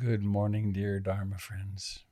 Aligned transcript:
Good 0.00 0.22
morning, 0.22 0.72
dear 0.72 0.98
Dharma 0.98 1.36
friends. 1.36 2.04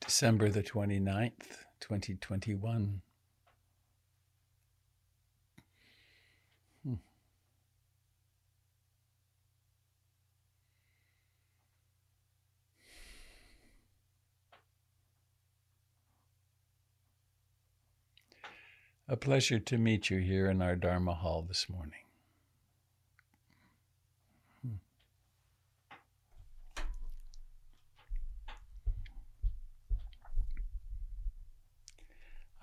December 0.00 0.48
the 0.48 0.62
29th, 0.62 1.66
2021. 1.80 3.02
A 19.10 19.16
pleasure 19.16 19.58
to 19.58 19.76
meet 19.76 20.08
you 20.08 20.18
here 20.18 20.48
in 20.48 20.62
our 20.62 20.76
Dharma 20.76 21.14
hall 21.14 21.42
this 21.42 21.68
morning. 21.68 22.04
Hmm. 24.62 24.74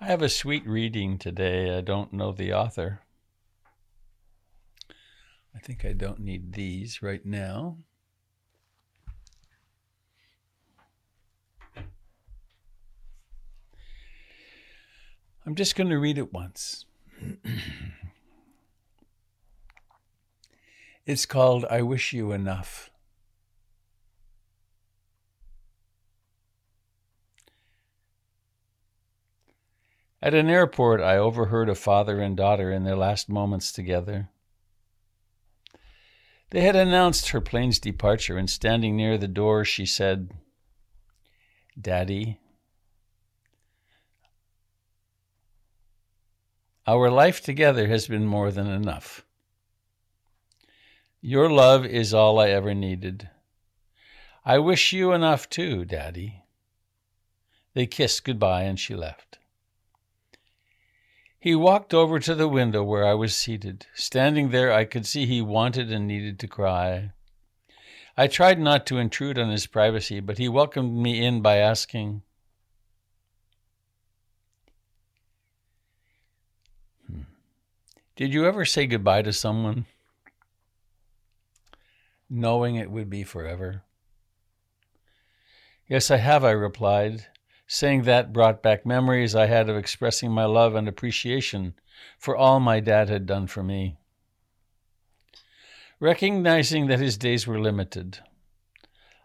I 0.00 0.06
have 0.06 0.22
a 0.22 0.30
sweet 0.30 0.66
reading 0.66 1.18
today. 1.18 1.76
I 1.76 1.82
don't 1.82 2.14
know 2.14 2.32
the 2.32 2.54
author. 2.54 3.02
I 5.54 5.58
think 5.58 5.84
I 5.84 5.92
don't 5.92 6.20
need 6.20 6.54
these 6.54 7.02
right 7.02 7.26
now. 7.26 7.76
I'm 15.48 15.54
just 15.54 15.76
going 15.76 15.88
to 15.88 15.98
read 15.98 16.18
it 16.18 16.30
once. 16.30 16.84
it's 21.06 21.24
called 21.24 21.64
I 21.70 21.80
Wish 21.80 22.12
You 22.12 22.32
Enough. 22.32 22.90
At 30.20 30.34
an 30.34 30.50
airport, 30.50 31.00
I 31.00 31.16
overheard 31.16 31.70
a 31.70 31.74
father 31.74 32.20
and 32.20 32.36
daughter 32.36 32.70
in 32.70 32.84
their 32.84 32.94
last 32.94 33.30
moments 33.30 33.72
together. 33.72 34.28
They 36.50 36.60
had 36.60 36.76
announced 36.76 37.30
her 37.30 37.40
plane's 37.40 37.78
departure, 37.78 38.36
and 38.36 38.50
standing 38.50 38.98
near 38.98 39.16
the 39.16 39.26
door, 39.26 39.64
she 39.64 39.86
said, 39.86 40.30
Daddy, 41.80 42.38
Our 46.88 47.10
life 47.10 47.42
together 47.42 47.88
has 47.88 48.06
been 48.06 48.24
more 48.24 48.50
than 48.50 48.66
enough. 48.66 49.22
Your 51.20 51.50
love 51.50 51.84
is 51.84 52.14
all 52.14 52.40
I 52.40 52.48
ever 52.48 52.72
needed. 52.72 53.28
I 54.42 54.58
wish 54.58 54.94
you 54.94 55.12
enough 55.12 55.50
too, 55.50 55.84
Daddy. 55.84 56.44
They 57.74 57.84
kissed 57.84 58.24
goodbye 58.24 58.62
and 58.62 58.80
she 58.80 58.94
left. 58.94 59.38
He 61.38 61.54
walked 61.54 61.92
over 61.92 62.18
to 62.20 62.34
the 62.34 62.48
window 62.48 62.82
where 62.82 63.04
I 63.04 63.12
was 63.12 63.36
seated. 63.36 63.84
Standing 63.92 64.48
there, 64.48 64.72
I 64.72 64.86
could 64.86 65.04
see 65.04 65.26
he 65.26 65.42
wanted 65.42 65.92
and 65.92 66.08
needed 66.08 66.38
to 66.38 66.48
cry. 66.48 67.10
I 68.16 68.28
tried 68.28 68.58
not 68.58 68.86
to 68.86 68.96
intrude 68.96 69.38
on 69.38 69.50
his 69.50 69.66
privacy, 69.66 70.20
but 70.20 70.38
he 70.38 70.48
welcomed 70.48 70.96
me 70.96 71.22
in 71.22 71.42
by 71.42 71.56
asking, 71.56 72.22
Did 78.18 78.34
you 78.34 78.46
ever 78.46 78.64
say 78.64 78.88
goodbye 78.88 79.22
to 79.22 79.32
someone 79.32 79.86
knowing 82.28 82.74
it 82.74 82.90
would 82.90 83.08
be 83.08 83.22
forever? 83.22 83.84
Yes, 85.86 86.10
I 86.10 86.16
have, 86.16 86.42
I 86.42 86.50
replied. 86.50 87.26
Saying 87.68 88.02
that 88.02 88.32
brought 88.32 88.60
back 88.60 88.84
memories 88.84 89.36
I 89.36 89.46
had 89.46 89.68
of 89.68 89.76
expressing 89.76 90.32
my 90.32 90.46
love 90.46 90.74
and 90.74 90.88
appreciation 90.88 91.74
for 92.18 92.36
all 92.36 92.58
my 92.58 92.80
dad 92.80 93.08
had 93.08 93.24
done 93.24 93.46
for 93.46 93.62
me. 93.62 93.98
Recognizing 96.00 96.88
that 96.88 96.98
his 96.98 97.16
days 97.16 97.46
were 97.46 97.60
limited, 97.60 98.18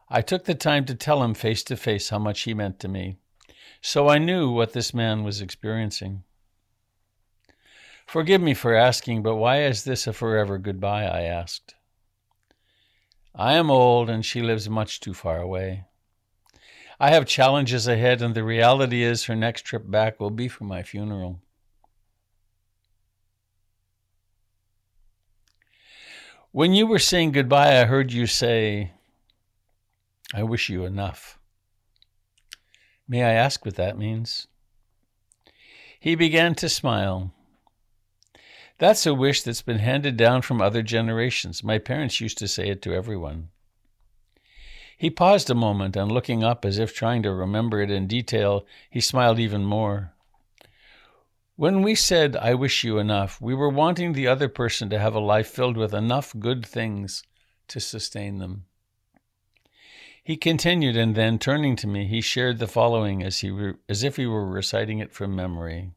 I 0.07 0.21
took 0.21 0.45
the 0.45 0.53
time 0.53 0.85
to 0.85 0.93
tell 0.93 1.23
him 1.23 1.33
face 1.33 1.63
to 1.63 1.75
face 1.75 2.09
how 2.09 2.19
much 2.19 2.41
he 2.41 2.53
meant 2.53 2.79
to 2.81 2.87
me, 2.87 3.17
so 3.81 4.07
I 4.07 4.19
knew 4.19 4.51
what 4.51 4.73
this 4.73 4.93
man 4.93 5.23
was 5.23 5.41
experiencing. 5.41 6.25
Forgive 8.05 8.41
me 8.41 8.53
for 8.53 8.75
asking, 8.75 9.23
but 9.23 9.35
why 9.35 9.63
is 9.63 9.83
this 9.83 10.07
a 10.07 10.13
forever 10.13 10.57
goodbye? 10.57 11.05
I 11.05 11.21
asked. 11.21 11.75
I 13.35 13.53
am 13.53 13.71
old 13.71 14.09
and 14.09 14.23
she 14.23 14.41
lives 14.41 14.69
much 14.69 14.99
too 14.99 15.13
far 15.13 15.39
away. 15.39 15.85
I 16.99 17.09
have 17.09 17.25
challenges 17.25 17.87
ahead, 17.87 18.21
and 18.21 18.35
the 18.35 18.43
reality 18.43 19.03
is 19.03 19.25
her 19.25 19.35
next 19.35 19.63
trip 19.63 19.89
back 19.89 20.19
will 20.19 20.29
be 20.29 20.47
for 20.47 20.63
my 20.63 20.83
funeral. 20.83 21.41
When 26.51 26.73
you 26.73 26.85
were 26.85 26.99
saying 26.99 27.31
goodbye, 27.31 27.81
I 27.81 27.85
heard 27.85 28.13
you 28.13 28.27
say, 28.27 28.91
I 30.33 30.43
wish 30.43 30.69
you 30.69 30.85
enough. 30.85 31.39
May 33.07 33.23
I 33.23 33.31
ask 33.33 33.65
what 33.65 33.75
that 33.75 33.97
means? 33.97 34.47
He 35.99 36.15
began 36.15 36.53
to 36.55 36.69
smile. 36.69 37.33
That's 38.79 39.05
a 39.05 39.13
wish 39.13 39.43
that's 39.43 39.61
been 39.61 39.79
handed 39.79 40.17
down 40.17 40.41
from 40.41 40.61
other 40.61 40.81
generations. 40.81 41.63
My 41.63 41.77
parents 41.77 42.19
used 42.19 42.37
to 42.39 42.47
say 42.47 42.69
it 42.69 42.81
to 42.83 42.93
everyone. 42.93 43.49
He 44.97 45.09
paused 45.09 45.49
a 45.49 45.55
moment 45.55 45.95
and, 45.95 46.11
looking 46.11 46.43
up 46.43 46.65
as 46.65 46.79
if 46.79 46.93
trying 46.93 47.23
to 47.23 47.33
remember 47.33 47.81
it 47.81 47.91
in 47.91 48.07
detail, 48.07 48.65
he 48.89 49.01
smiled 49.01 49.39
even 49.39 49.65
more. 49.65 50.13
When 51.55 51.81
we 51.81 51.93
said, 51.93 52.35
I 52.35 52.55
wish 52.55 52.83
you 52.83 52.97
enough, 52.97 53.39
we 53.39 53.53
were 53.53 53.69
wanting 53.69 54.13
the 54.13 54.27
other 54.27 54.49
person 54.49 54.89
to 54.89 54.99
have 54.99 55.13
a 55.13 55.19
life 55.19 55.47
filled 55.47 55.77
with 55.77 55.93
enough 55.93 56.33
good 56.39 56.65
things 56.65 57.23
to 57.67 57.79
sustain 57.79 58.39
them. 58.39 58.65
He 60.23 60.37
continued, 60.37 60.95
and 60.95 61.15
then, 61.15 61.37
turning 61.37 61.75
to 61.77 61.87
me, 61.87 62.07
he 62.07 62.21
shared 62.21 62.59
the 62.59 62.67
following 62.67 63.21
as, 63.21 63.39
he 63.39 63.51
re- 63.51 63.73
as 63.89 64.03
if 64.03 64.15
he 64.15 64.25
were 64.25 64.45
reciting 64.45 64.99
it 64.99 65.13
from 65.13 65.35
memory. 65.35 65.91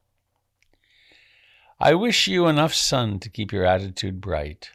I 1.78 1.92
wish 1.92 2.26
you 2.26 2.46
enough 2.46 2.72
sun 2.72 3.18
to 3.20 3.28
keep 3.28 3.52
your 3.52 3.66
attitude 3.66 4.18
bright. 4.18 4.70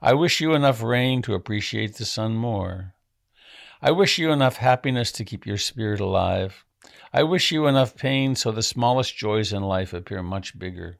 I 0.00 0.14
wish 0.14 0.40
you 0.40 0.54
enough 0.54 0.80
rain 0.80 1.22
to 1.22 1.34
appreciate 1.34 1.96
the 1.96 2.04
sun 2.04 2.36
more. 2.36 2.94
I 3.82 3.90
wish 3.90 4.16
you 4.16 4.30
enough 4.30 4.58
happiness 4.58 5.10
to 5.12 5.24
keep 5.24 5.44
your 5.44 5.58
spirit 5.58 5.98
alive. 5.98 6.64
I 7.12 7.24
wish 7.24 7.50
you 7.50 7.66
enough 7.66 7.96
pain 7.96 8.36
so 8.36 8.52
the 8.52 8.62
smallest 8.62 9.16
joys 9.16 9.52
in 9.52 9.64
life 9.64 9.92
appear 9.92 10.22
much 10.22 10.56
bigger. 10.56 10.98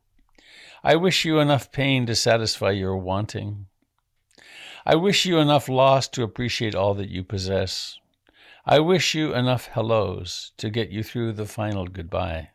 I 0.83 0.97
wish 0.97 1.25
you 1.25 1.39
enough 1.39 1.71
pain 1.71 2.07
to 2.07 2.17
satisfy 2.17 2.73
your 2.73 2.97
wanting. 2.97 3.67
I 4.85 4.97
wish 4.97 5.27
you 5.27 5.39
enough 5.39 5.69
loss 5.69 6.09
to 6.09 6.25
appreciate 6.25 6.75
all 6.75 6.95
that 6.95 7.09
you 7.09 7.23
possess. 7.23 8.01
I 8.67 8.81
wish 8.81 9.15
you 9.15 9.33
enough 9.33 9.67
hellos 9.67 10.51
to 10.57 10.71
get 10.71 10.91
you 10.91 11.05
through 11.05 11.35
the 11.35 11.47
final 11.47 11.87
goodbye. 11.87 12.49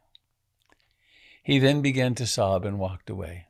He 1.46 1.60
then 1.60 1.84
began 1.84 2.16
to 2.16 2.26
sob 2.26 2.66
and 2.66 2.80
walked 2.80 3.08
away. 3.08 3.46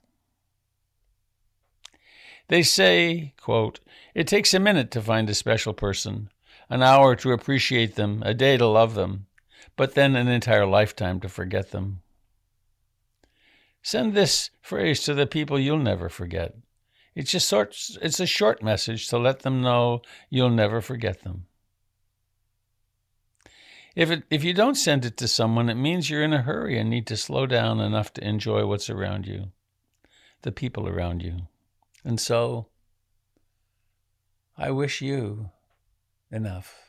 They 2.49 2.61
say, 2.61 3.33
quote, 3.41 3.79
it 4.13 4.27
takes 4.27 4.53
a 4.53 4.59
minute 4.59 4.91
to 4.91 5.01
find 5.01 5.29
a 5.29 5.33
special 5.33 5.73
person, 5.73 6.29
an 6.69 6.83
hour 6.83 7.15
to 7.15 7.31
appreciate 7.31 7.95
them, 7.95 8.21
a 8.25 8.33
day 8.33 8.57
to 8.57 8.67
love 8.67 8.95
them, 8.95 9.27
but 9.77 9.95
then 9.95 10.17
an 10.17 10.27
entire 10.27 10.65
lifetime 10.65 11.21
to 11.21 11.29
forget 11.29 11.71
them. 11.71 12.01
Send 13.81 14.13
this 14.13 14.49
phrase 14.61 15.01
to 15.05 15.13
the 15.13 15.25
people 15.25 15.57
you'll 15.57 15.77
never 15.77 16.09
forget. 16.09 16.53
It's 17.15 17.31
just 17.31 17.49
short, 17.49 17.77
it's 18.01 18.19
a 18.19 18.25
short 18.25 18.61
message 18.61 19.07
to 19.07 19.17
let 19.17 19.39
them 19.39 19.61
know 19.61 20.01
you'll 20.29 20.49
never 20.49 20.81
forget 20.81 21.23
them. 21.23 21.45
If 23.95 24.11
it, 24.11 24.23
if 24.29 24.43
you 24.43 24.53
don't 24.53 24.75
send 24.75 25.05
it 25.05 25.15
to 25.17 25.27
someone, 25.27 25.69
it 25.69 25.75
means 25.75 26.09
you're 26.09 26.23
in 26.23 26.33
a 26.33 26.41
hurry 26.41 26.77
and 26.77 26.89
need 26.89 27.07
to 27.07 27.17
slow 27.17 27.45
down 27.45 27.79
enough 27.79 28.11
to 28.13 28.27
enjoy 28.27 28.65
what's 28.65 28.89
around 28.89 29.25
you, 29.25 29.51
the 30.41 30.51
people 30.51 30.87
around 30.87 31.23
you. 31.23 31.47
And 32.03 32.19
so, 32.19 32.67
I 34.57 34.71
wish 34.71 35.01
you 35.01 35.49
enough. 36.29 36.84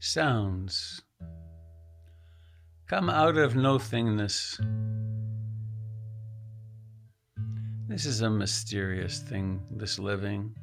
Sounds 0.00 1.02
come 2.88 3.08
out 3.08 3.38
of 3.38 3.54
nothingness. 3.56 4.60
This 7.88 8.04
is 8.06 8.20
a 8.20 8.28
mysterious 8.28 9.20
thing, 9.20 9.62
this 9.70 9.98
living. 9.98 10.54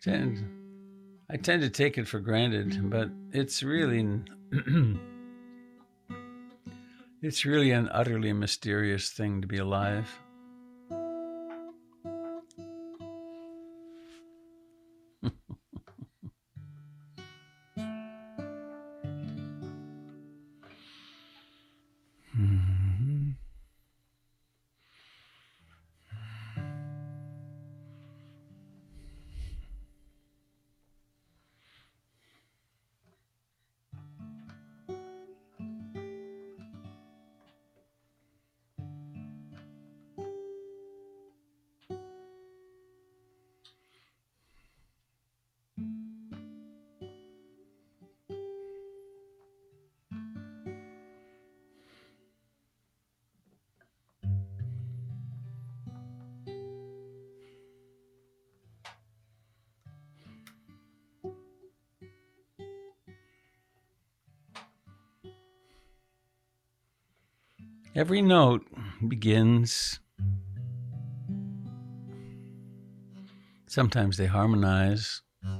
Tend, 0.00 0.44
I 1.30 1.36
tend 1.36 1.62
to 1.62 1.70
take 1.70 1.98
it 1.98 2.06
for 2.06 2.20
granted, 2.20 2.90
but 2.90 3.10
it's 3.32 3.62
really 3.62 4.06
it's 7.26 7.44
really 7.44 7.72
an 7.72 7.88
utterly 7.90 8.32
mysterious 8.32 9.10
thing 9.10 9.40
to 9.40 9.48
be 9.48 9.58
alive. 9.58 10.20
Every 67.96 68.20
note 68.20 68.66
begins. 69.08 70.00
Sometimes 73.66 74.18
they 74.18 74.26
harmonize. 74.26 75.22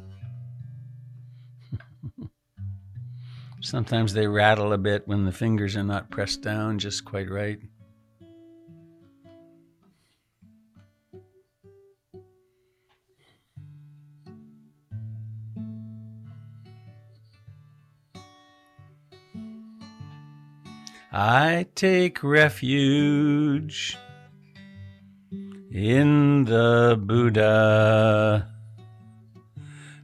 Sometimes 3.62 4.12
they 4.12 4.26
rattle 4.26 4.74
a 4.74 4.78
bit 4.78 5.08
when 5.08 5.24
the 5.24 5.32
fingers 5.32 5.78
are 5.78 5.82
not 5.82 6.10
pressed 6.10 6.42
down 6.42 6.78
just 6.78 7.06
quite 7.06 7.30
right. 7.30 7.58
I 21.18 21.64
take 21.74 22.22
refuge 22.22 23.96
in 25.72 26.44
the 26.44 27.00
Buddha, 27.02 28.52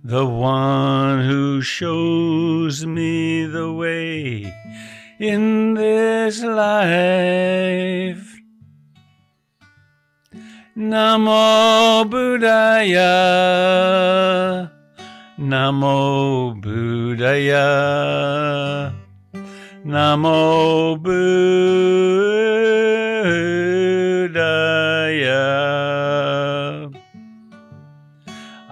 the 0.02 0.24
one 0.24 1.22
who 1.28 1.60
shows 1.60 2.86
me 2.86 3.44
the 3.44 3.70
way 3.70 4.54
in 5.18 5.74
this 5.74 6.42
life. 6.42 8.34
Namo 10.74 12.08
Buddhaya, 12.08 13.10
Namo 15.38 16.58
Buddhaya. 16.58 17.82
Namo 19.84 20.96
Buddhaya. 20.96 21.32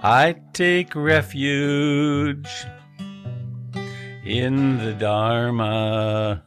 I 0.01 0.35
take 0.53 0.95
refuge 0.95 2.65
in 4.23 4.77
the 4.77 4.93
Dharma, 4.93 6.43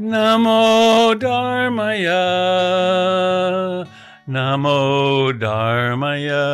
Namo 0.00 1.14
Dharmaya. 1.14 2.24
Namo 4.26 5.32
Dharmaya. 5.38 6.46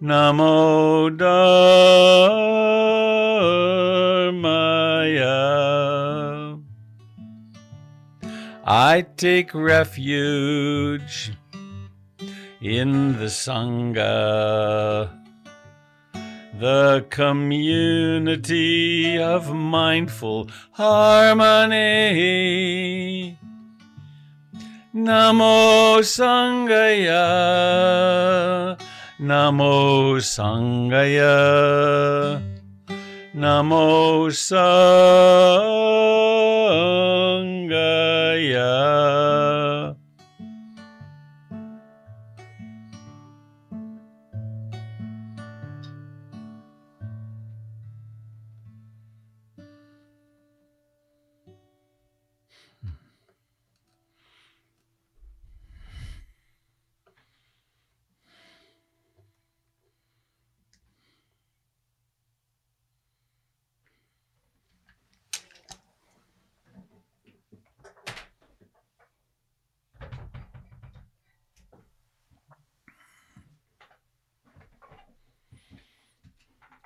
Namo 0.00 1.10
Dharmaya. 1.14 1.66
I 8.64 9.02
take 9.18 9.54
refuge 9.54 11.32
in 12.62 13.18
the 13.18 13.26
Sangha, 13.26 15.10
the 16.58 17.04
community 17.10 18.38
of 19.18 19.54
mindful 19.54 20.48
harmony. 20.72 21.76
Namo 24.96 26.00
Sanghaya. 26.00 27.28
Namo 29.20 30.16
Sanghaya. 30.24 31.36
Namo 33.36 34.32
Sanghaya. 34.32 34.96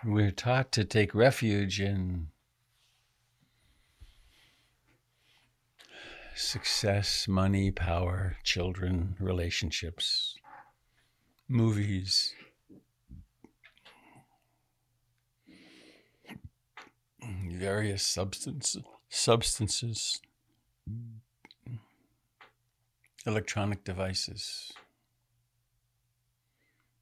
We're 0.03 0.31
taught 0.31 0.73
to 0.73 0.85
take 0.87 1.15
refuge 1.15 1.79
in 1.79 2.29
success, 6.35 7.29
money, 7.29 7.71
power, 7.71 8.39
children, 8.43 9.15
relationships, 9.21 10.37
movies. 11.49 12.35
Various 17.23 18.03
substances, 18.03 18.83
substances, 19.11 20.23
electronic 23.27 23.85
devices, 23.85 24.73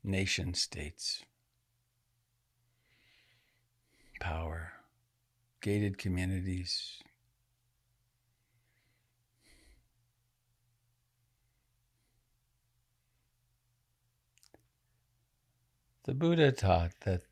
nation 0.02 0.52
states, 0.54 1.22
power, 4.18 4.72
gated 5.60 5.98
communities. 5.98 6.98
The 16.04 16.14
Buddha 16.14 16.52
taught 16.52 16.92
that 17.00 17.22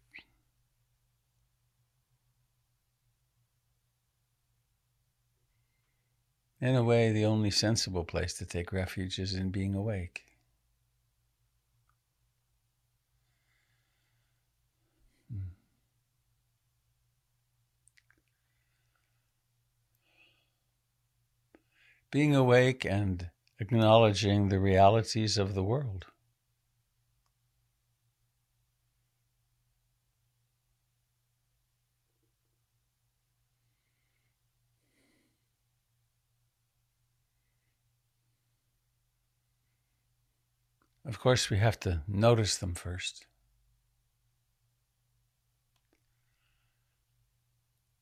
in 6.60 6.74
a 6.74 6.84
way, 6.84 7.10
the 7.10 7.24
only 7.24 7.50
sensible 7.50 8.04
place 8.04 8.34
to 8.34 8.44
take 8.44 8.72
refuge 8.72 9.18
is 9.18 9.34
in 9.34 9.50
being 9.50 9.74
awake. 9.74 10.25
Being 22.16 22.34
awake 22.34 22.86
and 22.86 23.28
acknowledging 23.60 24.48
the 24.48 24.58
realities 24.58 25.36
of 25.36 25.52
the 25.52 25.62
world. 25.62 26.06
Of 41.04 41.20
course, 41.20 41.50
we 41.50 41.58
have 41.58 41.78
to 41.80 42.00
notice 42.08 42.56
them 42.56 42.72
first. 42.72 43.26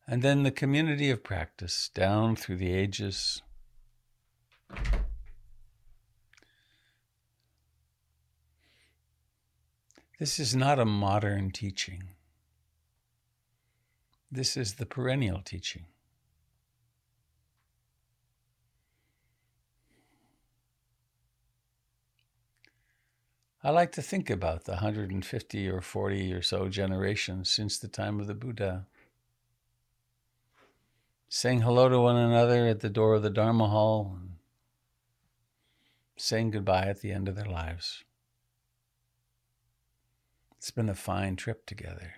And 0.06 0.23
then 0.23 0.44
the 0.44 0.52
community 0.52 1.11
of 1.11 1.25
practice 1.25 1.90
down 1.92 2.37
through 2.37 2.59
the 2.59 2.73
ages. 2.73 3.42
This 10.18 10.38
is 10.38 10.54
not 10.54 10.78
a 10.78 10.85
modern 10.85 11.50
teaching. 11.50 12.11
This 14.30 14.56
is 14.56 14.75
the 14.75 14.87
perennial 14.87 15.40
teaching. 15.44 15.87
I 23.64 23.71
like 23.71 23.90
to 23.92 24.02
think 24.02 24.30
about 24.30 24.64
the 24.64 24.73
150 24.73 25.68
or 25.68 25.80
40 25.80 26.33
or 26.33 26.42
so 26.42 26.68
generations 26.68 27.50
since 27.50 27.78
the 27.78 27.88
time 27.88 28.21
of 28.21 28.26
the 28.28 28.35
Buddha. 28.35 28.87
Saying 31.28 31.62
hello 31.62 31.88
to 31.88 31.99
one 31.99 32.16
another 32.16 32.68
at 32.68 32.80
the 32.80 32.90
door 32.90 33.14
of 33.14 33.23
the 33.23 33.30
Dharma 33.30 33.68
hall, 33.68 34.16
and 34.21 34.35
saying 36.16 36.52
goodbye 36.52 36.87
at 36.87 37.00
the 37.00 37.11
end 37.11 37.26
of 37.26 37.35
their 37.35 37.49
lives. 37.49 38.04
It's 40.64 40.71
been 40.71 40.88
a 40.88 40.94
fine 40.94 41.37
trip 41.37 41.66
together. 41.66 42.14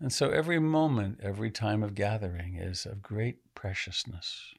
And 0.00 0.10
so 0.10 0.30
every 0.30 0.58
moment, 0.58 1.20
every 1.22 1.50
time 1.50 1.82
of 1.82 1.94
gathering 1.94 2.56
is 2.56 2.86
of 2.86 3.02
great 3.02 3.54
preciousness. 3.54 4.54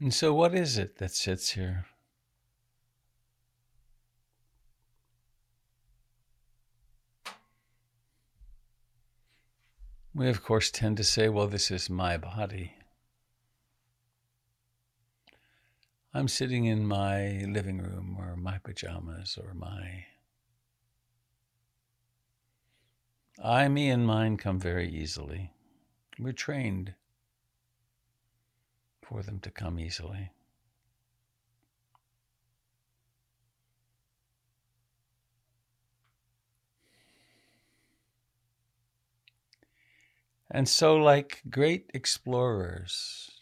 And 0.00 0.14
so, 0.14 0.32
what 0.32 0.54
is 0.54 0.78
it 0.78 0.96
that 0.96 1.10
sits 1.10 1.50
here? 1.50 1.84
We, 10.14 10.28
of 10.28 10.42
course, 10.42 10.70
tend 10.70 10.96
to 10.96 11.04
say, 11.04 11.28
well, 11.28 11.46
this 11.46 11.70
is 11.70 11.90
my 11.90 12.16
body. 12.16 12.72
I'm 16.14 16.28
sitting 16.28 16.64
in 16.64 16.86
my 16.86 17.44
living 17.46 17.78
room 17.78 18.16
or 18.18 18.36
my 18.36 18.58
pajamas 18.58 19.38
or 19.40 19.52
my. 19.52 20.06
I, 23.42 23.68
me, 23.68 23.90
and 23.90 24.06
mine 24.06 24.38
come 24.38 24.58
very 24.58 24.88
easily. 24.88 25.52
We're 26.18 26.32
trained 26.32 26.94
for 29.10 29.22
them 29.24 29.40
to 29.40 29.50
come 29.50 29.80
easily. 29.80 30.30
And 40.48 40.68
so, 40.68 40.96
like 40.96 41.42
great 41.50 41.90
explorers, 41.92 43.39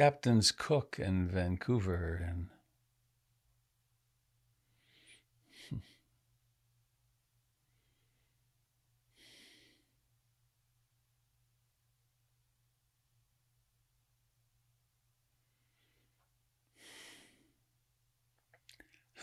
Captains 0.00 0.50
Cook 0.50 0.98
and 0.98 1.30
Vancouver 1.30 2.26
and 2.26 2.48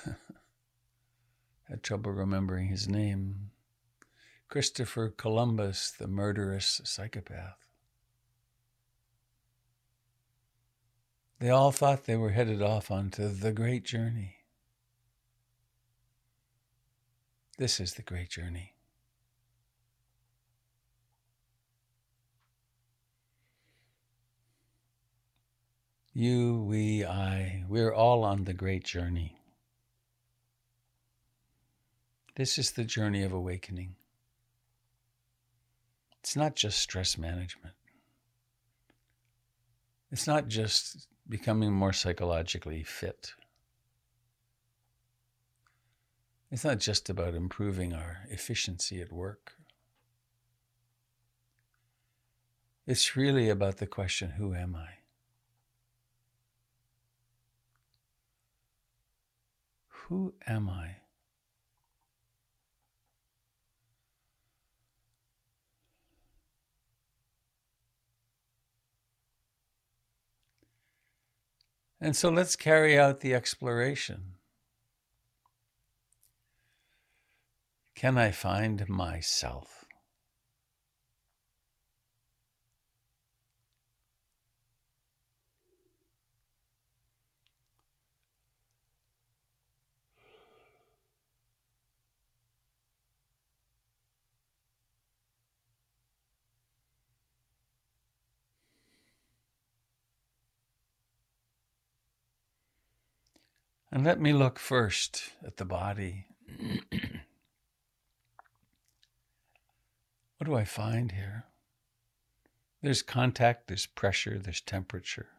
had 1.68 1.82
trouble 1.82 2.12
remembering 2.12 2.68
his 2.68 2.88
name. 2.88 3.50
Christopher 4.48 5.10
Columbus, 5.10 5.90
the 5.90 6.08
murderous 6.08 6.82
psychopath. 6.84 7.67
They 11.40 11.50
all 11.50 11.72
thought 11.72 12.06
they 12.06 12.16
were 12.16 12.32
headed 12.32 12.62
off 12.62 12.90
onto 12.90 13.30
the 13.30 13.52
great 13.52 13.84
journey. 13.84 14.38
This 17.58 17.80
is 17.80 17.94
the 17.94 18.02
great 18.02 18.30
journey. 18.30 18.74
You, 26.14 26.64
we, 26.64 27.06
I, 27.06 27.64
we're 27.68 27.94
all 27.94 28.24
on 28.24 28.46
the 28.46 28.54
great 28.54 28.84
journey. 28.84 29.38
This 32.36 32.58
is 32.58 32.72
the 32.72 32.84
journey 32.84 33.22
of 33.22 33.32
awakening. 33.32 33.96
It's 36.20 36.36
not 36.36 36.56
just 36.56 36.80
stress 36.80 37.18
management. 37.20 37.76
It's 40.12 40.26
not 40.26 40.48
just 40.48 41.08
becoming 41.30 41.72
more 41.72 41.94
psychologically 41.94 42.84
fit. 42.84 43.34
It's 46.50 46.64
not 46.64 46.80
just 46.80 47.10
about 47.10 47.34
improving 47.34 47.94
our 47.94 48.20
efficiency 48.30 49.02
at 49.02 49.12
work. 49.12 49.54
It's 52.86 53.18
really 53.18 53.50
about 53.50 53.78
the 53.78 53.88
question 53.88 54.32
who 54.32 54.56
am 54.56 54.76
I? 54.76 54.88
Who 59.88 60.34
am 60.48 60.70
I? 60.70 60.98
And 72.00 72.16
so 72.16 72.30
let's 72.30 72.56
carry 72.56 72.98
out 72.98 73.22
the 73.22 73.34
exploration. 73.34 74.36
Can 77.96 78.18
I 78.18 78.30
find 78.30 78.88
myself? 78.88 79.87
And 103.98 104.06
let 104.06 104.22
me 104.22 104.32
look 104.32 104.60
first 104.60 105.32
at 105.44 105.58
the 105.58 105.66
body. 105.66 106.28
what 110.38 110.46
do 110.46 110.54
I 110.54 110.66
find 110.66 111.14
here? 111.14 111.46
There's 112.84 113.02
contact, 113.02 113.68
there's 113.68 113.88
pressure, 113.88 114.38
there's 114.38 114.62
temperature. 114.62 115.30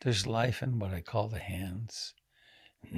There's 0.00 0.26
life 0.26 0.60
in 0.60 0.80
what 0.80 0.92
I 0.92 1.02
call 1.02 1.28
the 1.28 1.38
hands. 1.38 2.14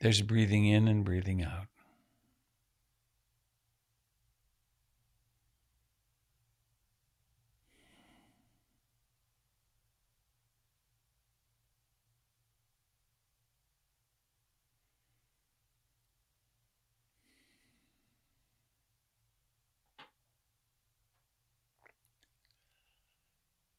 there's 0.00 0.22
breathing 0.22 0.66
in 0.66 0.86
and 0.86 1.04
breathing 1.04 1.42
out. 1.42 1.66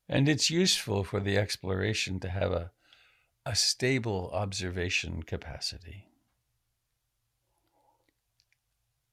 And 0.10 0.30
it's 0.30 0.50
useful 0.50 1.04
for 1.04 1.20
the 1.20 1.38
exploration 1.38 2.20
to 2.22 2.30
have 2.30 2.52
a, 2.52 2.72
a 3.46 3.56
stable 3.56 4.30
observation 4.34 5.24
capacity. 5.24 6.06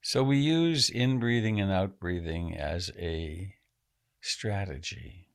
So 0.02 0.22
we 0.22 0.38
use 0.38 0.90
in 0.90 1.18
breathing 1.18 1.60
and 1.60 1.72
out 1.72 1.98
breathing 1.98 2.56
as 2.56 2.92
a 2.98 3.54
strategy. 4.20 5.28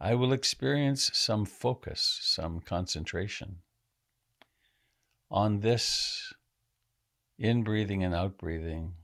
I 0.00 0.14
will 0.14 0.32
experience 0.32 1.10
some 1.12 1.44
focus, 1.44 2.18
some 2.22 2.60
concentration 2.60 3.58
on 5.30 5.60
this 5.60 6.32
in 7.38 7.62
breathing 7.62 8.02
and 8.02 8.14
out 8.14 8.36
breathing. 8.36 8.94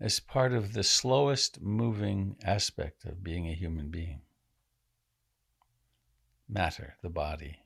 As 0.00 0.20
part 0.20 0.52
of 0.52 0.72
the 0.72 0.84
slowest 0.84 1.60
moving 1.60 2.36
aspect 2.44 3.04
of 3.04 3.24
being 3.24 3.48
a 3.48 3.54
human 3.54 3.90
being 3.90 4.20
matter, 6.48 6.96
the 7.02 7.10
body. 7.10 7.63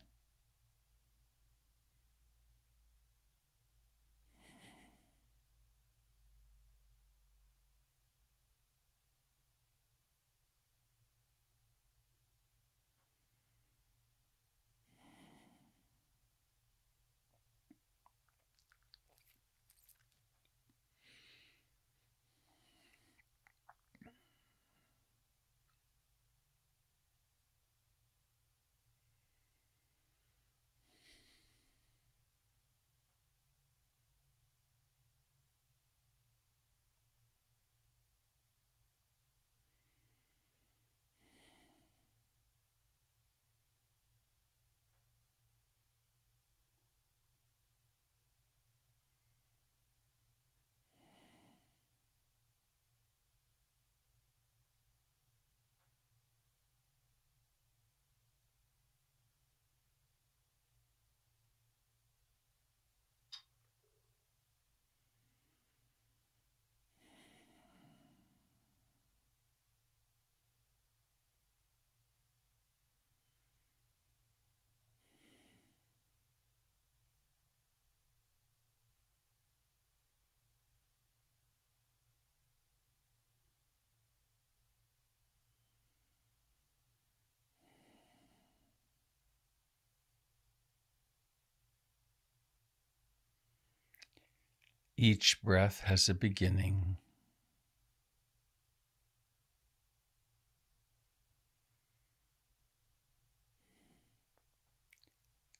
Each 95.00 95.40
breath 95.44 95.82
has 95.82 96.08
a 96.08 96.14
beginning. 96.14 96.96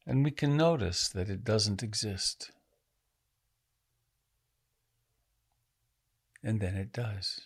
And 0.05 0.25
we 0.25 0.33
can 0.33 0.57
notice 0.57 1.09
that 1.11 1.31
it 1.31 1.45
doesn't 1.45 1.85
exist. 1.85 2.51
And 6.43 6.61
then 6.61 6.75
it 6.75 6.93
does. 6.93 7.43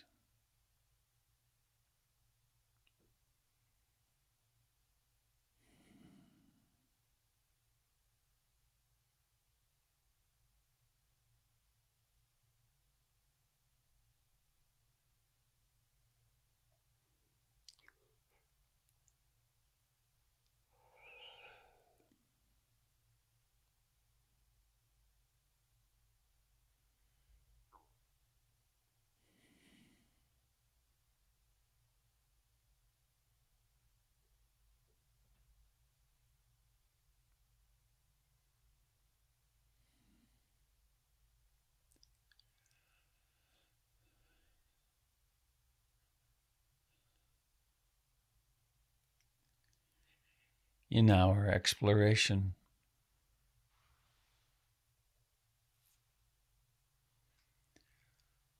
In 50.93 51.09
our 51.09 51.47
exploration. 51.47 52.53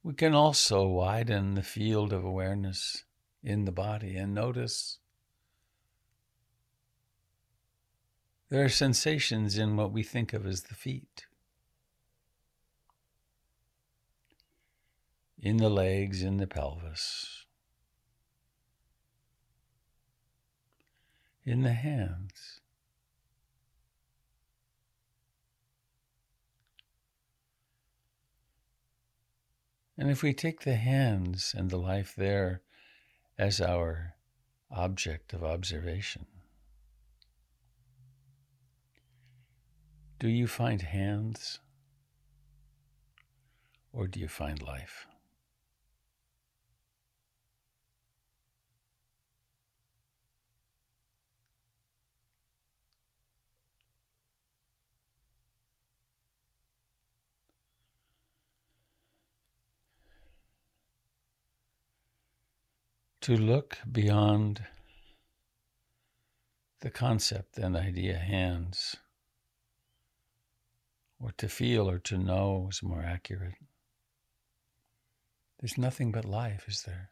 We 0.01 0.15
can 0.15 0.33
also 0.33 0.87
widen 0.87 1.53
the 1.53 1.61
field 1.61 2.11
of 2.11 2.25
awareness 2.25 3.03
in 3.43 3.65
the 3.65 3.71
body 3.71 4.17
and 4.17 4.33
notice 4.33 4.97
there 8.49 8.65
are 8.65 8.69
sensations 8.69 9.55
in 9.59 9.77
what 9.77 9.91
we 9.91 10.01
think 10.01 10.33
of 10.33 10.47
as 10.47 10.63
the 10.63 10.75
feet, 10.75 11.27
in 15.39 15.57
the 15.57 15.69
legs, 15.69 16.23
in 16.23 16.37
the 16.37 16.47
pelvis, 16.47 17.42
in 21.45 21.62
the 21.62 21.73
hands. 21.73 22.62
And 29.97 30.10
if 30.10 30.23
we 30.23 30.34
take 30.34 30.62
the 30.62 30.75
hands 30.75 31.53
and 31.56 31.69
the 31.69 31.77
life 31.77 32.13
there 32.17 32.62
as 33.38 33.62
our 33.62 34.15
object 34.71 35.34
of 35.34 35.43
observation, 35.43 36.25
do 40.19 40.27
you 40.27 40.47
find 40.47 40.82
hands 40.82 41.60
or 43.91 44.08
do 44.08 44.19
you 44.19 44.27
find 44.27 44.62
life? 44.62 45.06
To 63.23 63.38
look 63.38 63.77
beyond 63.89 64.62
the 66.81 66.89
concept 66.89 67.57
and 67.57 67.77
idea 67.77 68.17
hands, 68.17 68.97
or 71.21 71.31
to 71.38 71.47
feel 71.47 71.89
or 71.89 71.99
to 71.99 72.17
know 72.17 72.67
is 72.69 72.83
more 72.83 73.01
accurate. 73.01 73.55
There's 75.62 75.77
nothing 75.77 76.12
but 76.12 76.25
life, 76.25 76.65
is 76.67 76.83
there? 76.83 77.12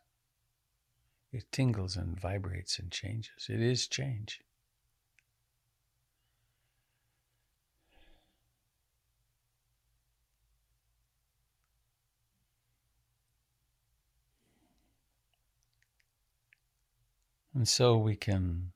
It 1.32 1.50
tingles 1.50 1.96
and 1.96 2.20
vibrates 2.20 2.78
and 2.78 2.92
changes. 2.92 3.48
It 3.48 3.62
is 3.62 3.88
change. 3.88 4.42
And 17.54 17.68
so 17.68 17.98
we 17.98 18.16
can 18.16 18.72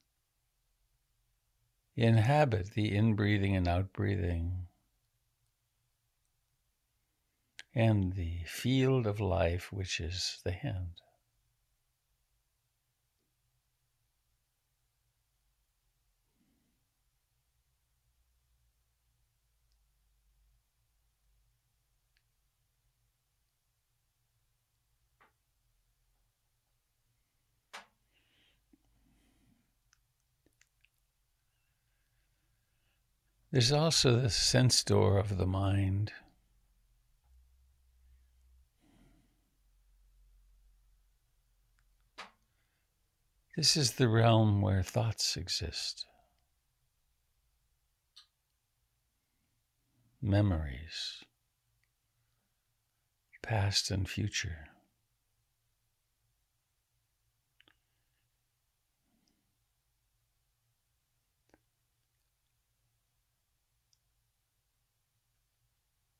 inhabit 1.95 2.71
the 2.71 2.91
inbreathing 2.91 3.55
and 3.55 3.67
outbreathing 3.67 4.67
and 7.73 8.13
the 8.13 8.39
field 8.45 9.07
of 9.07 9.19
life, 9.19 9.71
which 9.71 9.99
is 9.99 10.39
the 10.43 10.51
hand. 10.51 11.01
There's 33.55 33.71
also 33.71 34.19
the 34.19 34.29
sense 34.29 34.83
door 34.83 35.17
of 35.17 35.37
the 35.37 35.45
mind. 35.45 36.11
This 43.55 43.77
is 43.77 43.93
the 43.93 44.09
realm 44.09 44.61
where 44.61 44.83
thoughts 44.83 45.37
exist, 45.37 46.05
memories, 50.21 51.23
past 53.41 53.89
and 53.89 54.09
future. 54.09 54.67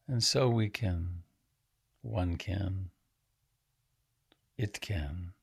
And 0.08 0.24
so 0.24 0.50
we 0.50 0.70
can, 0.70 1.24
one 2.02 2.38
can, 2.38 2.91
it 4.58 4.80
can. 4.80 5.34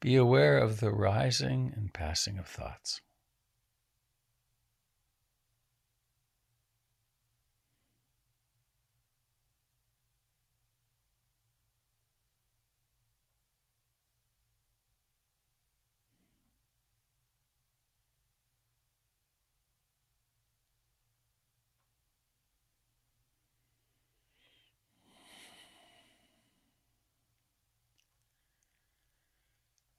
Be 0.00 0.16
aware 0.16 0.58
of 0.58 0.80
the 0.80 0.90
rising 0.90 1.72
and 1.74 1.94
passing 1.94 2.38
of 2.38 2.46
thoughts. 2.46 3.00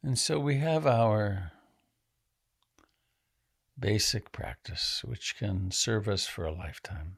And 0.06 0.20
so 0.20 0.38
we 0.38 0.58
have 0.58 0.86
our 0.86 1.54
basic 3.80 4.34
practice, 4.34 5.02
which 5.06 5.38
can 5.38 5.72
serve 5.72 6.10
us 6.10 6.28
for 6.28 6.46
a 6.46 6.52
lifetime. 6.52 7.16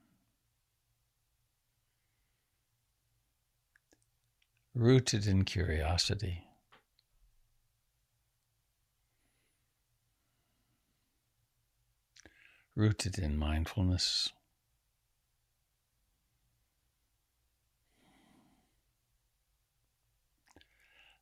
Rooted 4.75 5.25
in 5.25 5.45
curiosity. 5.45 6.43
Rooted 12.75 13.17
in 13.17 13.35
mindfulness. 13.35 14.31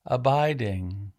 Abiding 0.05 1.13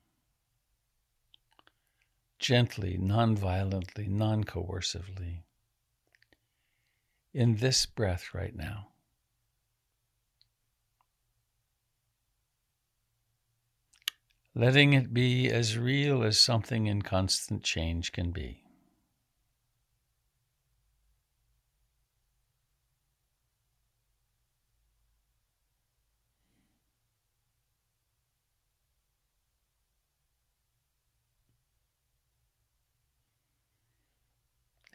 gently, 2.44 2.98
non 2.98 3.34
violently, 3.34 4.06
non 4.06 4.44
coercively, 4.44 5.44
in 7.32 7.56
this 7.56 7.86
breath 7.86 8.34
right 8.34 8.54
now. 8.54 8.88
Letting 14.54 14.92
it 14.92 15.14
be 15.14 15.50
as 15.50 15.78
real 15.78 16.22
as 16.22 16.38
something 16.38 16.86
in 16.86 17.00
constant 17.00 17.62
change 17.62 18.12
can 18.12 18.30
be. 18.30 18.63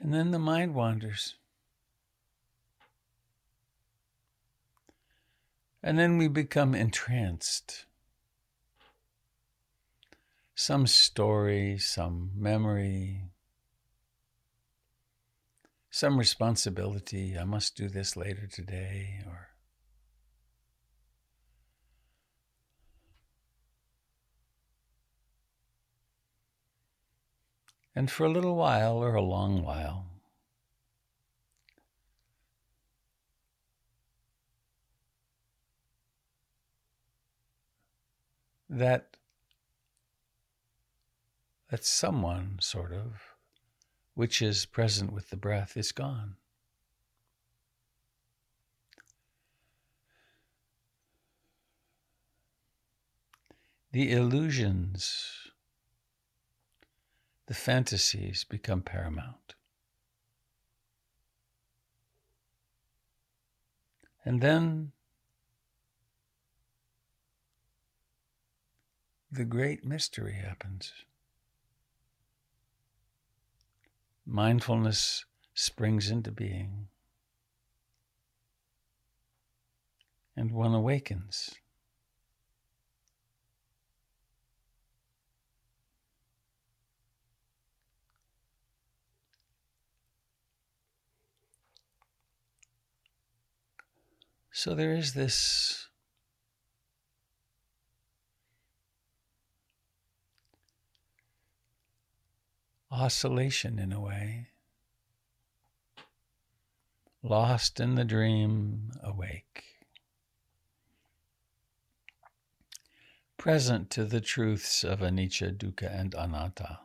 And 0.09 0.15
then 0.17 0.31
the 0.31 0.39
mind 0.39 0.73
wanders. 0.73 1.35
And 5.83 5.99
then 5.99 6.17
we 6.17 6.27
become 6.27 6.73
entranced. 6.73 7.85
Some 10.55 10.87
story, 10.87 11.77
some 11.77 12.31
memory, 12.35 13.25
some 15.91 16.17
responsibility. 16.17 17.37
I 17.37 17.43
must 17.43 17.77
do 17.77 17.87
this 17.87 18.17
later 18.17 18.47
today, 18.47 19.21
or 19.27 19.48
And 27.95 28.09
for 28.09 28.25
a 28.25 28.29
little 28.29 28.55
while 28.55 28.97
or 28.97 29.15
a 29.15 29.21
long 29.21 29.63
while, 29.63 30.05
that 38.69 39.17
that 41.69 41.83
someone 41.83 42.57
sort 42.61 42.91
of 42.91 43.35
which 44.13 44.41
is 44.41 44.65
present 44.65 45.13
with 45.13 45.29
the 45.29 45.37
breath 45.37 45.77
is 45.77 45.91
gone. 45.91 46.35
The 53.91 54.11
illusions 54.11 55.48
the 57.49 57.53
fantasies 57.53 58.45
become 58.45 58.81
paramount 58.81 59.55
and 64.23 64.41
then 64.41 64.91
the 69.31 69.45
great 69.45 69.83
mystery 69.83 70.33
happens. 70.33 70.93
Mindfulness 74.25 75.25
springs 75.53 76.11
into 76.11 76.31
being, 76.31 76.87
and 80.35 80.51
one 80.51 80.73
awakens. 80.73 81.55
So 94.61 94.75
there 94.75 94.91
is 94.93 95.13
this 95.13 95.87
oscillation 102.91 103.79
in 103.79 103.93
a 103.93 104.01
way. 104.01 104.47
Lost 107.23 107.79
in 107.79 107.95
the 107.95 108.03
dream, 108.03 108.91
awake. 109.01 109.63
Present 113.37 113.89
to 113.91 114.03
the 114.03 114.19
truths 114.19 114.83
of 114.83 114.99
anicca, 114.99 115.57
dukkha, 115.57 115.89
and 115.89 116.13
anatta. 116.13 116.79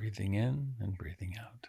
Breathing 0.00 0.32
in 0.32 0.76
and 0.80 0.96
breathing 0.96 1.34
out. 1.38 1.66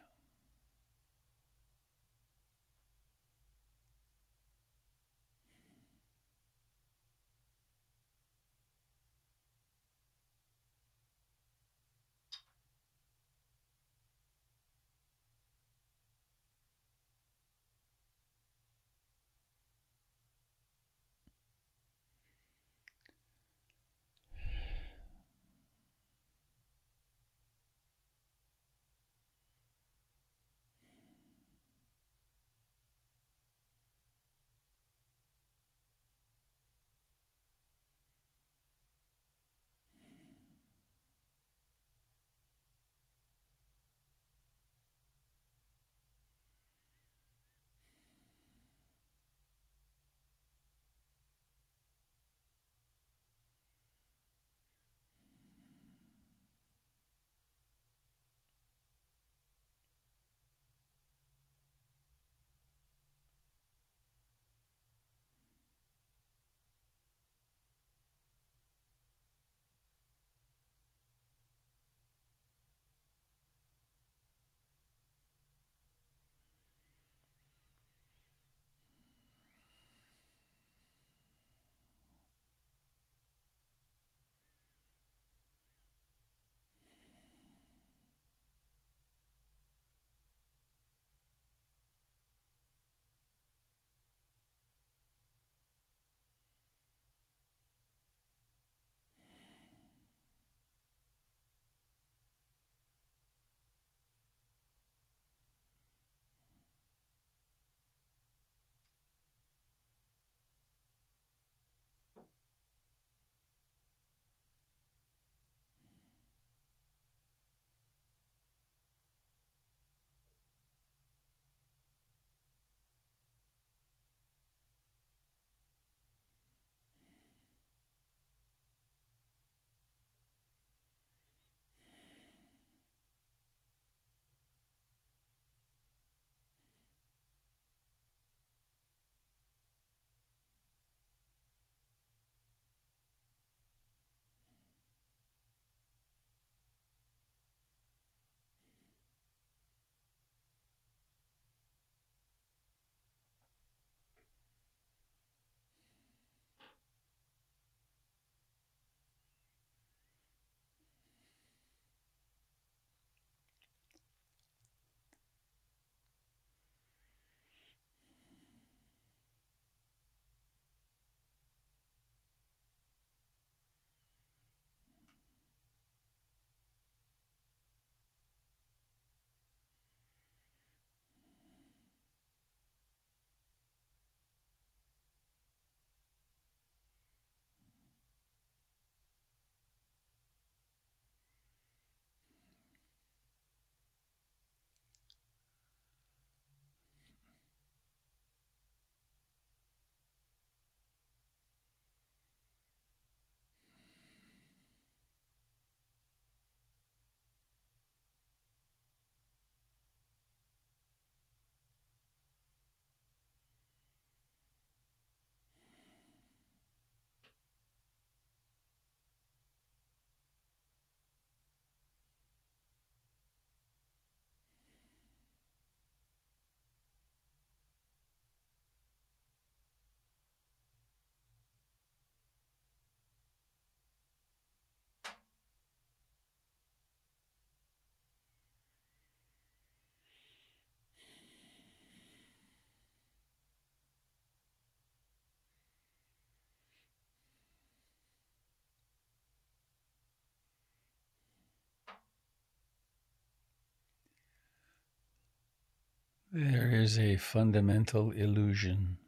There 256.33 256.71
is 256.71 256.97
a 256.97 257.17
fundamental 257.17 258.11
illusion 258.11 258.99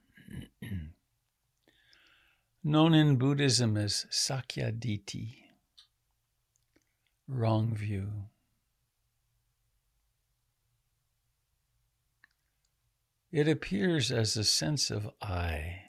known 2.62 2.94
in 2.94 3.16
Buddhism 3.16 3.78
as 3.78 4.06
Sakkayaditthi, 4.12 5.38
wrong 7.30 7.74
view. 7.74 8.26
It 13.32 13.48
appears 13.48 14.12
as 14.12 14.36
a 14.36 14.44
sense 14.44 14.92
of 14.92 15.10
I 15.22 15.84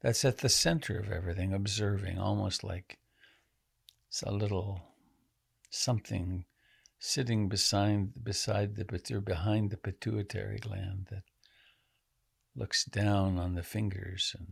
that's 0.00 0.24
at 0.24 0.38
the 0.38 0.48
center 0.48 0.98
of 0.98 1.12
everything, 1.12 1.52
observing, 1.52 2.18
almost 2.18 2.64
like 2.64 2.96
it's 4.08 4.22
a 4.22 4.30
little 4.30 4.80
something 5.68 6.46
sitting 6.98 7.48
beside 7.48 8.24
beside 8.24 8.74
the 8.74 9.14
or 9.14 9.20
behind 9.20 9.70
the 9.70 9.76
pituitary 9.76 10.58
gland 10.58 11.06
that 11.10 11.22
looks 12.56 12.84
down 12.84 13.38
on 13.38 13.54
the 13.54 13.62
fingers 13.62 14.34
and 14.36 14.48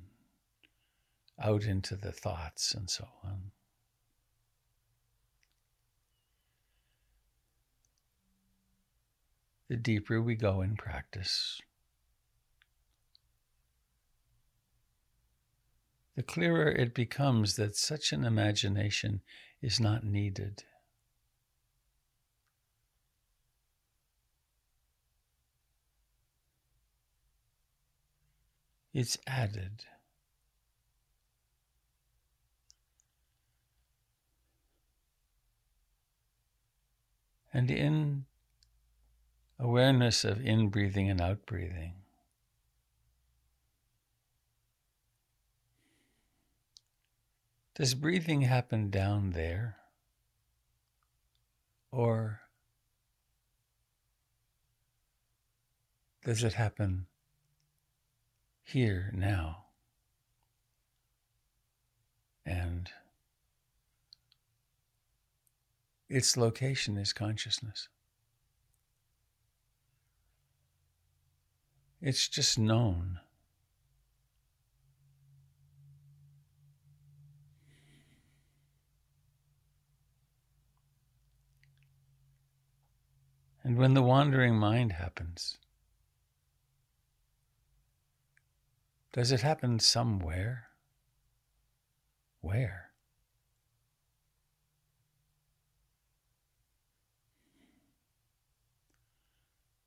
out 1.42 1.64
into 1.64 1.96
the 1.96 2.12
thoughts 2.12 2.72
and 2.72 2.88
so 2.88 3.08
on. 3.24 3.50
The 9.68 9.76
deeper 9.76 10.22
we 10.22 10.36
go 10.36 10.62
in 10.62 10.76
practice, 10.76 11.60
the 16.14 16.22
clearer 16.22 16.68
it 16.68 16.94
becomes 16.94 17.56
that 17.56 17.74
such 17.74 18.12
an 18.12 18.24
imagination 18.24 19.22
is 19.60 19.80
not 19.80 20.04
needed. 20.04 20.62
It's 28.96 29.18
added. 29.26 29.84
And 37.52 37.70
in 37.70 38.24
awareness 39.58 40.24
of 40.24 40.40
in 40.40 40.70
breathing 40.70 41.10
and 41.10 41.20
out 41.20 41.44
breathing, 41.44 41.96
does 47.74 47.92
breathing 47.92 48.40
happen 48.40 48.88
down 48.88 49.32
there? 49.32 49.76
Or 51.90 52.40
does 56.24 56.42
it 56.42 56.54
happen 56.54 57.08
here 58.66 59.12
now. 59.14 59.66
And 62.44 62.90
its 66.08 66.36
location 66.36 66.98
is 66.98 67.12
consciousness. 67.12 67.88
It's 72.02 72.28
just 72.28 72.58
known. 72.58 73.20
And 83.62 83.78
when 83.78 83.94
the 83.94 84.02
wandering 84.02 84.56
mind 84.56 84.92
happens, 84.92 85.56
Does 89.16 89.32
it 89.32 89.40
happen 89.40 89.80
somewhere? 89.80 90.66
Where? 92.42 92.90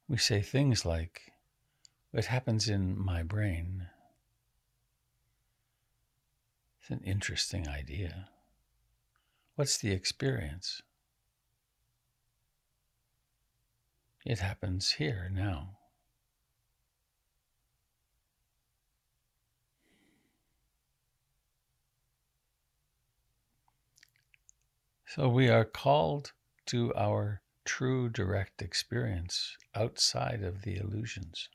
We 0.08 0.18
say 0.18 0.42
things 0.42 0.84
like, 0.84 1.32
it 2.12 2.26
happens 2.26 2.68
in 2.68 2.98
my 2.98 3.22
brain. 3.22 3.86
It's 6.82 6.90
an 6.90 7.02
interesting 7.06 7.68
idea. 7.68 8.30
What's 9.54 9.78
the 9.78 9.92
experience? 9.92 10.82
It 14.26 14.40
happens 14.40 14.94
here 14.94 15.30
now. 15.32 15.79
So 25.16 25.28
we 25.28 25.50
are 25.50 25.66
called 25.66 26.34
to 26.68 26.94
our 26.94 27.42
true 27.66 28.10
direct 28.10 28.62
experience 28.62 29.58
outside 29.74 30.44
of 30.44 30.62
the 30.62 30.78
illusions. 30.78 31.50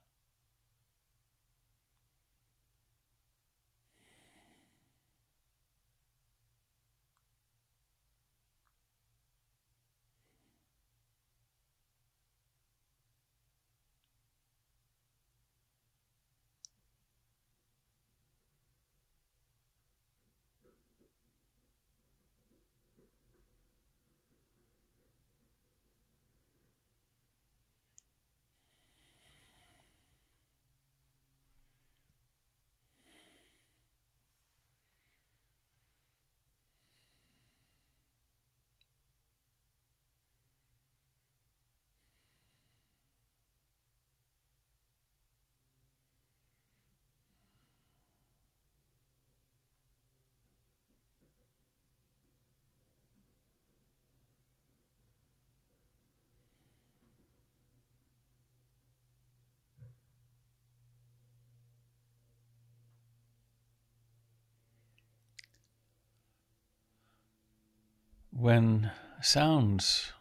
When 68.44 68.90
sounds, 69.22 70.12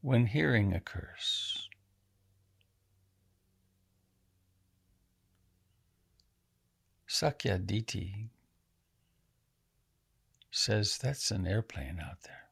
when 0.00 0.26
hearing 0.26 0.74
occurs. 0.74 1.68
Sakkayaditthi 7.08 8.30
says 10.50 10.98
that's 10.98 11.30
an 11.30 11.46
airplane 11.46 12.00
out 12.04 12.24
there. 12.24 12.48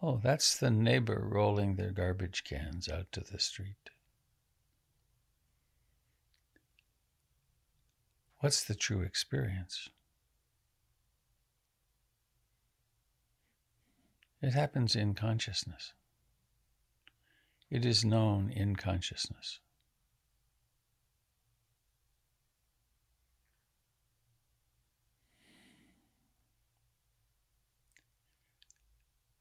Oh, 0.00 0.18
that's 0.24 0.56
the 0.56 0.70
neighbor 0.70 1.22
rolling 1.22 1.76
their 1.76 1.92
garbage 1.92 2.42
cans 2.42 2.88
out 2.88 3.12
to 3.12 3.20
the 3.20 3.38
street. 3.38 3.90
What's 8.38 8.64
the 8.64 8.74
true 8.74 9.02
experience? 9.02 9.90
It 14.42 14.54
happens 14.54 14.96
in 14.96 15.14
consciousness. 15.14 15.92
It 17.70 17.86
is 17.86 18.04
known 18.04 18.50
in 18.50 18.74
consciousness. 18.74 19.60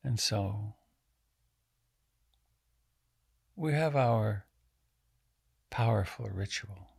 And 0.04 0.20
so 0.20 0.76
we 3.56 3.74
have 3.74 3.96
our 3.96 4.46
powerful 5.72 6.30
ritual 6.30 6.90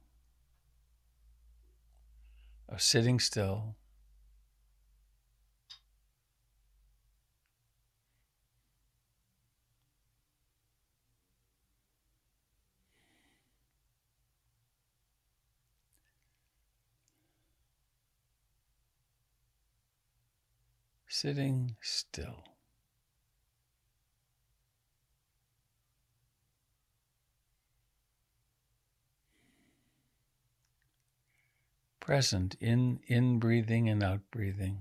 of 2.69 2.83
sitting 2.83 3.21
still 3.21 3.77
sitting 21.23 21.77
still. 21.81 22.43
Present 32.01 32.57
in 32.59 32.99
in 33.07 33.39
breathing 33.39 33.89
and 33.89 34.03
out 34.03 34.23
breathing. 34.33 34.79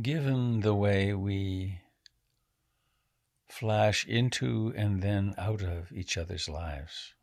Given 0.00 0.60
the 0.60 0.74
way 0.74 1.12
we 1.12 1.80
flash 3.48 4.06
into 4.06 4.72
and 4.76 5.02
then 5.02 5.34
out 5.36 5.62
of 5.62 5.90
each 5.92 6.16
other's 6.16 6.48
lives. 6.48 7.14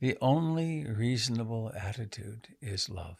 The 0.00 0.16
only 0.20 0.84
reasonable 0.84 1.70
attitude 1.76 2.48
is 2.60 2.88
love. 2.88 3.18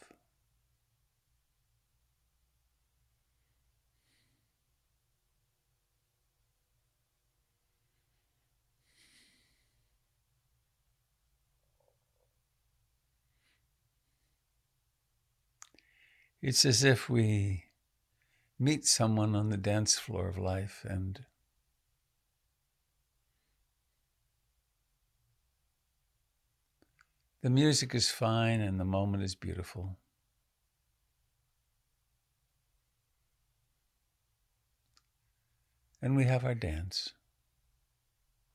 It's 16.43 16.65
as 16.65 16.83
if 16.83 17.09
we 17.09 17.67
meet 18.59 18.85
someone 18.85 19.37
on 19.37 19.51
the 19.51 19.57
dance 19.57 19.97
floor 19.97 20.27
of 20.27 20.37
life 20.37 20.85
and 20.89 21.25
the 27.43 27.51
music 27.51 27.95
is 27.95 28.11
fine 28.11 28.61
and 28.61 28.81
the 28.81 28.85
moment 28.85 29.23
is 29.23 29.37
beautiful. 29.37 29.99
And 36.01 36.17
we 36.17 36.25
have 36.25 36.45
our 36.45 36.57
dance, 36.57 37.11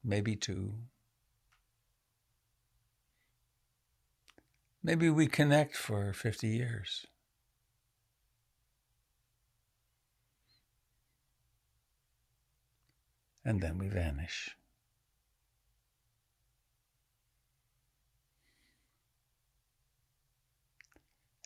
maybe 0.03 0.35
two. 0.35 0.73
Maybe 4.83 5.09
we 5.09 5.27
connect 5.27 5.77
for 5.77 6.11
50 6.11 6.47
years. 6.47 7.07
And 13.47 13.61
then 13.61 13.77
we 13.77 13.87
vanish. 13.87 14.57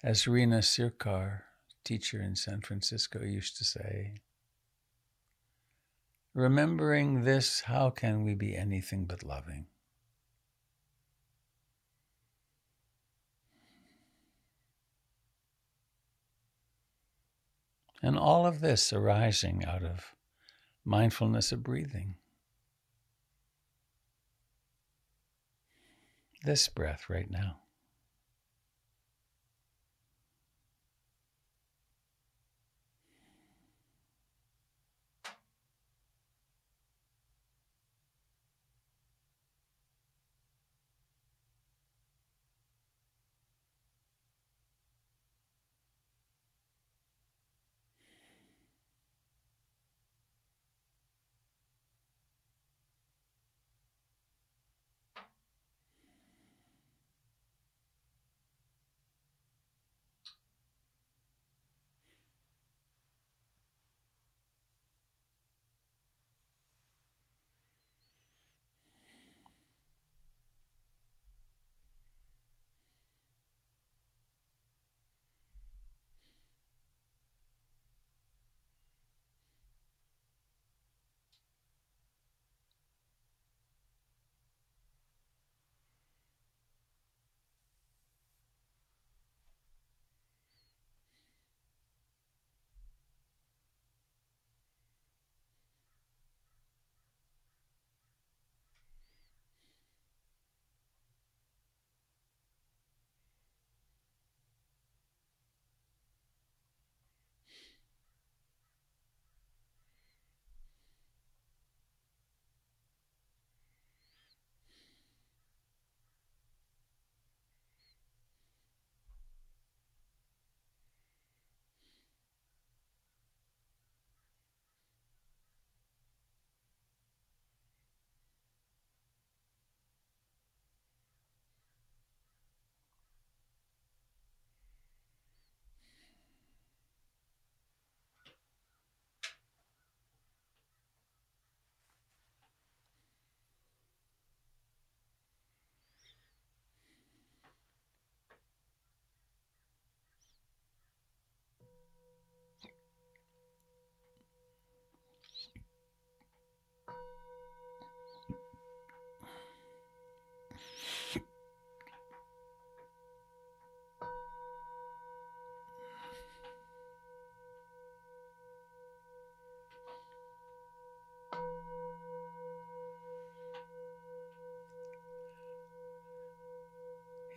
As 0.04 0.28
Rina 0.28 0.64
Sircar, 0.64 1.44
teacher 1.84 2.20
in 2.20 2.36
San 2.36 2.62
Francisco, 2.62 3.22
used 3.22 3.56
to 3.58 3.64
say, 3.64 4.16
remembering 6.34 7.24
this, 7.24 7.62
how 7.62 7.92
can 7.92 8.24
we 8.24 8.34
be 8.34 8.58
anything 8.58 9.06
but 9.06 9.22
loving? 9.22 9.68
And 18.02 18.18
all 18.18 18.48
of 18.48 18.60
this 18.60 18.92
arising 18.92 19.64
out 19.66 19.84
of 19.84 20.16
mindfulness 20.86 21.52
of 21.52 21.64
breathing. 21.64 22.16
This 26.44 26.68
breath 26.70 27.06
right 27.10 27.30
now. 27.30 27.60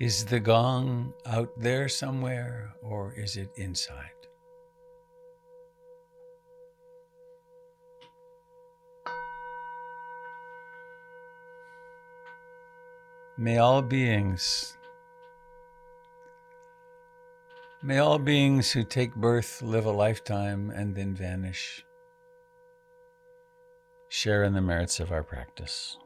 Is 0.04 0.26
the 0.26 0.38
gong 0.38 1.14
out 1.24 1.48
there 1.56 1.88
somewhere 1.88 2.74
or 2.82 3.14
is 3.14 3.38
it 3.38 3.48
inside? 3.56 4.20
May 13.38 13.56
all 13.56 13.80
beings, 13.80 14.76
may 17.82 17.96
all 17.96 18.18
beings 18.18 18.72
who 18.72 18.84
take 18.84 19.14
birth 19.14 19.62
live 19.62 19.86
a 19.86 19.90
lifetime 19.90 20.68
and 20.68 20.94
then 20.94 21.14
vanish, 21.14 21.82
share 24.10 24.44
in 24.44 24.52
the 24.52 24.60
merits 24.60 25.00
of 25.00 25.10
our 25.12 25.22
practice. 25.22 25.96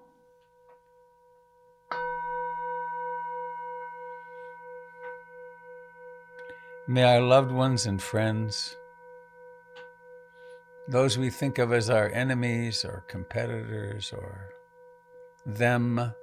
May 6.90 7.02
our 7.02 7.20
loved 7.20 7.52
ones 7.52 7.84
and 7.84 8.00
friends, 8.00 8.74
those 10.88 11.18
we 11.18 11.28
think 11.28 11.58
of 11.58 11.70
as 11.70 11.90
our 11.90 12.08
enemies 12.08 12.82
or 12.82 13.04
competitors 13.08 14.10
or 14.10 14.48
them, 15.44 16.14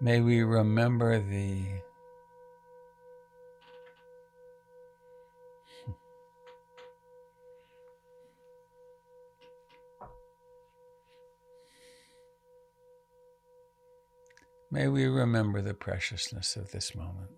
May 0.00 0.20
we 0.20 0.42
remember 0.42 1.18
the 1.18 1.66
May 14.74 14.88
we 14.88 15.06
remember 15.06 15.62
the 15.62 15.72
preciousness 15.72 16.56
of 16.56 16.72
this 16.72 16.96
moment. 16.96 17.30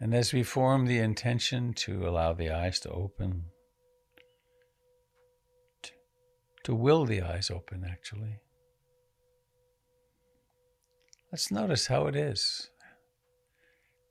And 0.00 0.14
as 0.14 0.32
we 0.32 0.42
form 0.42 0.86
the 0.86 1.00
intention 1.00 1.74
to 1.74 2.08
allow 2.08 2.32
the 2.32 2.48
eyes 2.48 2.80
to 2.80 2.90
open, 2.90 3.44
to, 5.82 5.90
to 6.64 6.74
will 6.74 7.04
the 7.04 7.20
eyes 7.20 7.50
open, 7.50 7.84
actually, 7.86 8.40
let's 11.30 11.50
notice 11.50 11.88
how 11.88 12.06
it 12.06 12.16
is 12.16 12.70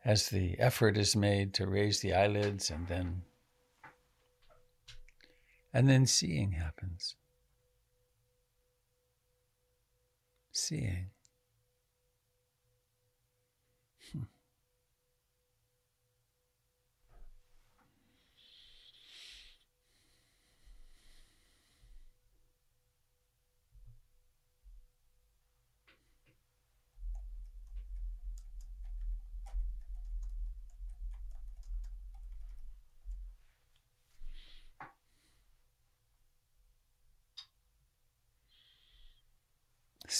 as 0.06 0.30
the 0.30 0.56
effort 0.60 0.98
is 0.98 1.16
made 1.16 1.56
to 1.56 1.66
raise 1.66 2.02
the 2.02 2.14
eyelids 2.14 2.70
and 2.70 2.88
then 2.88 3.24
and 5.74 5.90
then 5.90 6.06
seeing 6.06 6.52
happens. 6.52 7.16
Seeing. 10.54 11.12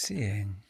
Seeing. 0.04 0.61